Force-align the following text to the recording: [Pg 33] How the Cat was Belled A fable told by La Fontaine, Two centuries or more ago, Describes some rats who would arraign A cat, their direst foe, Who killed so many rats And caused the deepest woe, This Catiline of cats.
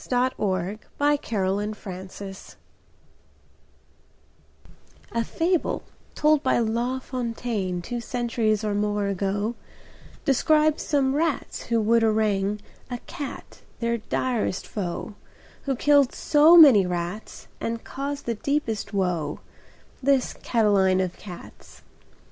[Pg 0.03 0.09
33] 0.09 0.15
How 0.97 1.11
the 1.11 1.17
Cat 1.19 1.43
was 1.47 1.77
Belled 1.83 2.35
A 5.11 5.23
fable 5.23 5.83
told 6.15 6.41
by 6.41 6.57
La 6.57 6.97
Fontaine, 6.97 7.83
Two 7.83 8.01
centuries 8.01 8.63
or 8.63 8.73
more 8.73 9.05
ago, 9.05 9.53
Describes 10.25 10.81
some 10.81 11.13
rats 11.13 11.67
who 11.67 11.79
would 11.79 12.03
arraign 12.03 12.59
A 12.89 12.97
cat, 13.05 13.61
their 13.79 13.99
direst 13.99 14.65
foe, 14.65 15.13
Who 15.65 15.75
killed 15.75 16.15
so 16.15 16.57
many 16.57 16.83
rats 16.87 17.47
And 17.59 17.83
caused 17.83 18.25
the 18.25 18.33
deepest 18.33 18.95
woe, 18.95 19.39
This 20.01 20.33
Catiline 20.33 20.99
of 20.99 21.15
cats. 21.17 21.83